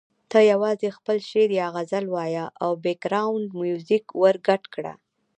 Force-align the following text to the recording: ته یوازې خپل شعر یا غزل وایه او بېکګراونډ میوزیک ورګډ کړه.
ته 0.31 0.37
یوازې 0.51 0.89
خپل 0.97 1.17
شعر 1.29 1.49
یا 1.61 1.67
غزل 1.75 2.05
وایه 2.09 2.45
او 2.63 2.71
بېکګراونډ 2.83 3.49
میوزیک 3.61 4.05
ورګډ 4.21 4.63
کړه. 4.73 4.93